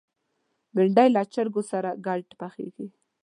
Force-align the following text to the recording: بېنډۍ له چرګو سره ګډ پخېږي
بېنډۍ 0.75 1.07
له 1.15 1.21
چرګو 1.33 1.61
سره 1.71 1.89
ګډ 2.05 2.23
پخېږي 2.39 2.87